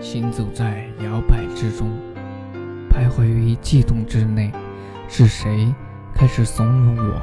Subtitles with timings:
[0.00, 1.86] 行走在摇摆之中，
[2.88, 4.50] 徘徊于悸动之内，
[5.08, 5.72] 是谁
[6.14, 7.20] 开始怂恿我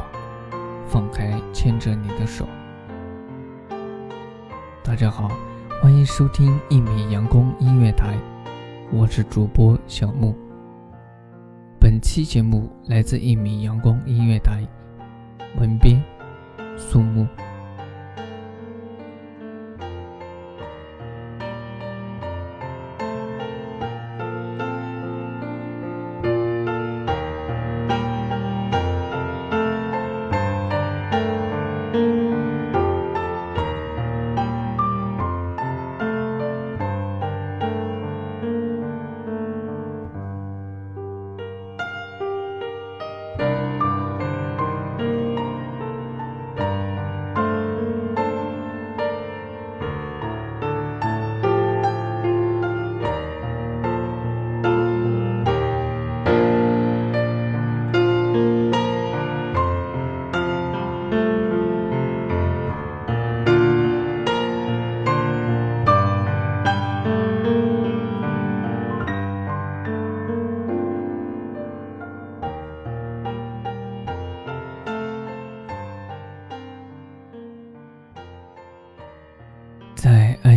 [0.87, 2.47] 放开牵着你的手？
[4.83, 5.31] 大家好，
[5.81, 8.15] 欢迎收听一米阳光音乐台，
[8.91, 10.35] 我是主播小木。
[11.79, 14.63] 本期节目来自一米阳光音乐台，
[15.59, 15.99] 文编
[16.77, 17.25] 苏木。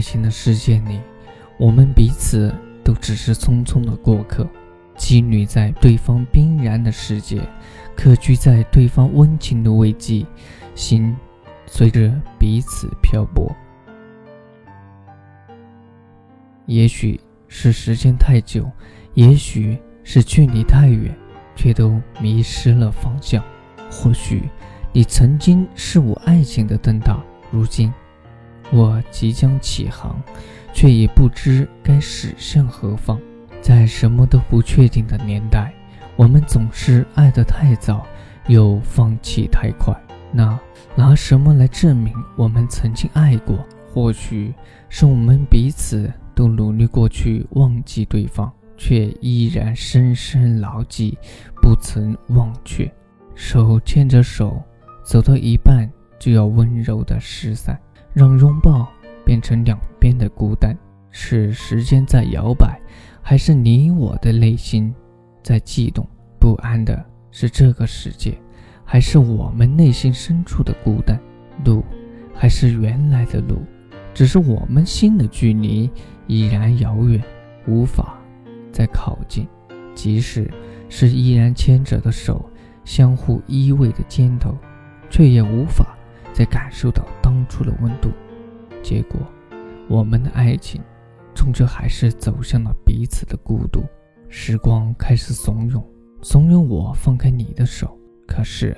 [0.01, 0.99] 爱情的世界里，
[1.59, 2.51] 我们彼此
[2.83, 4.49] 都只是匆匆的过客，
[4.97, 7.43] 羁旅在对方冰然的世界，
[7.95, 10.25] 客居在对方温情的慰藉，
[10.75, 11.15] 心
[11.67, 13.55] 随着彼此漂泊。
[16.65, 18.67] 也许是时间太久，
[19.13, 21.15] 也许是距离太远，
[21.55, 23.45] 却都迷失了方向。
[23.91, 24.49] 或许
[24.95, 27.93] 你曾经是我爱情的灯塔，如今。
[28.73, 30.23] 我即将起航，
[30.73, 33.19] 却也不知该驶向何方。
[33.61, 35.73] 在什么都不确定的年代，
[36.17, 38.07] 我们总是爱得太早，
[38.47, 39.95] 又放弃太快。
[40.33, 40.59] 那
[40.95, 43.59] 拿什么来证明我们曾经爱过？
[43.93, 44.55] 或许
[44.89, 51.19] 是我们彼此都努力过去忘记对方，却依然深深牢记，
[51.61, 52.91] 不曾忘却。
[53.35, 54.63] 手牵着手，
[55.03, 57.77] 走到一半就要温柔的失散。
[58.13, 58.89] 让拥抱
[59.25, 60.77] 变成两边的孤单，
[61.11, 62.81] 是时间在摇摆，
[63.23, 64.95] 还是你我的内心
[65.43, 66.07] 在悸动？
[66.39, 68.37] 不安的是这个世界，
[68.85, 71.21] 还是我们内心深处的孤单？
[71.65, 71.85] 路
[72.35, 73.63] 还是原来的路，
[74.15, 75.91] 只是我们心的距离
[76.27, 77.23] 已然遥远，
[77.67, 78.19] 无法
[78.73, 79.47] 再靠近。
[79.95, 80.51] 即使
[80.89, 82.49] 是依然牵着的手，
[82.85, 84.57] 相互依偎的肩头，
[85.11, 85.97] 却也无法。
[86.33, 88.11] 在感受到当初的温度，
[88.83, 89.21] 结果，
[89.89, 90.81] 我们的爱情
[91.35, 93.83] 终究还是走向了彼此的孤独。
[94.29, 95.83] 时光开始怂恿，
[96.23, 97.99] 怂恿我放开你的手。
[98.27, 98.77] 可是，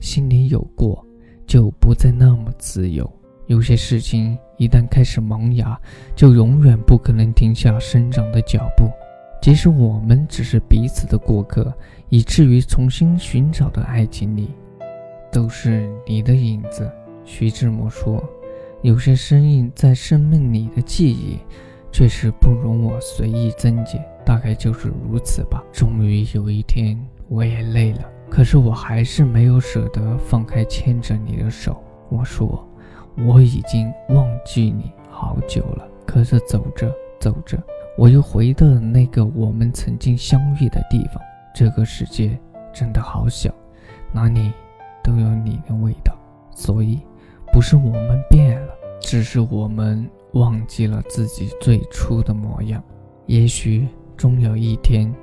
[0.00, 1.06] 心里有过，
[1.46, 3.10] 就不再那么自由。
[3.46, 5.78] 有些事情一旦开始萌芽，
[6.16, 8.88] 就永远不可能停下生长的脚步。
[9.42, 11.70] 即使我们只是彼此的过客，
[12.08, 14.48] 以至于重新寻找的爱情里。
[15.30, 16.88] 都是你的影子，
[17.24, 18.22] 徐志摩说
[18.82, 21.38] ：“有些声音在生命里的记忆，
[21.90, 24.04] 却是不容我随意增减。
[24.24, 26.98] 大概就是如此吧。”终于有一天，
[27.28, 31.82] 我也累了，可是我还是没有舍得放开牵着你的手。
[32.10, 32.68] 我说
[33.26, 35.88] ：“我已经忘记你好久了。
[36.06, 37.58] 可是走着走着，
[37.96, 41.22] 我又回到了那个我们曾经相遇的地方。
[41.54, 42.38] 这个世界
[42.72, 43.50] 真的好小，
[44.12, 44.52] 哪里
[45.02, 46.14] 都有你的味道。
[46.56, 47.00] 所以，
[47.54, 52.82] 不是我们变了，只是我们忘记了自己最初的模样。
[53.26, 53.86] 也许
[54.16, 55.14] 终有一天，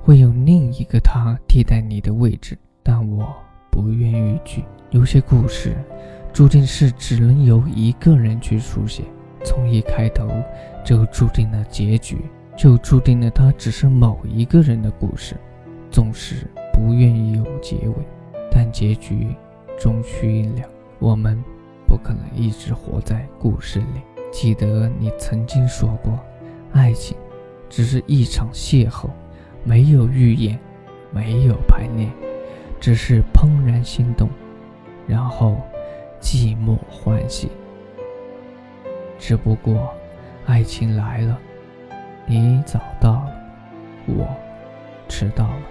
[0.00, 3.26] 会有另一个他替代你的位置，但我
[3.72, 4.64] 不愿逾矩。
[4.90, 5.76] 有些故事，
[6.32, 9.02] 注定是只能由一个人去书写，
[9.44, 10.28] 从一开头
[10.84, 12.18] 就注定了结局，
[12.56, 15.34] 就注定了它只是某一个人的故事。
[15.90, 17.94] 纵使不愿意有结尾，
[18.48, 19.34] 但结局
[19.76, 20.62] 终须了。
[21.00, 21.42] 我们
[21.90, 24.00] 不可能一直活在故事里。
[24.30, 26.16] 记得你曾经说过，
[26.72, 27.16] 爱情
[27.68, 29.10] 只是一场邂逅，
[29.64, 30.56] 没有预演，
[31.10, 32.08] 没有排练，
[32.78, 34.28] 只是怦然心动，
[35.08, 35.56] 然后
[36.20, 37.50] 寂寞欢喜。
[39.18, 39.92] 只不过，
[40.46, 41.36] 爱情来了，
[42.24, 43.32] 你早到了，
[44.06, 44.28] 我
[45.08, 45.62] 迟到了。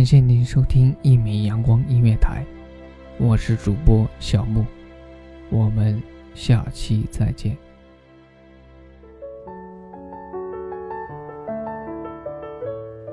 [0.00, 2.42] 感谢您收听一米阳光音乐台，
[3.18, 4.64] 我是主播小木，
[5.50, 6.02] 我们
[6.34, 7.54] 下期再见。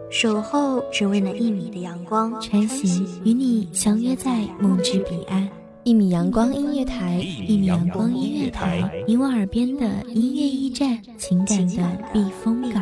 [0.09, 5.45] 守候只为那一米的阳光，穿行与你相约在梦之彼岸。
[5.83, 12.81] 一米阳光音乐台，一米阳光音乐台，你我耳边的音乐驿站，情感的避风港。